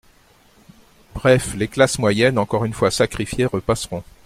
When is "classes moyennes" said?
1.67-2.39